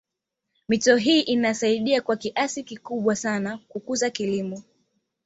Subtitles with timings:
[0.67, 4.63] Mito hii inasaidia kwa kiasi kikubwa sana kukuza kilimo